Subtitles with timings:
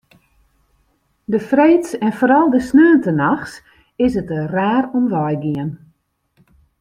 [1.23, 3.61] De freeds en foaral de sneontenachts
[4.05, 5.71] is it der raar om wei gien.